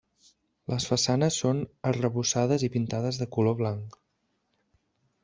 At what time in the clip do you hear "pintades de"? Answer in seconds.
2.77-3.29